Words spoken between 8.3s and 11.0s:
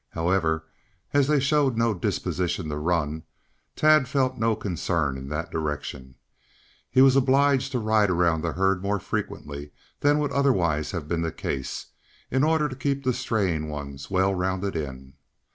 the herd more frequently than would otherwise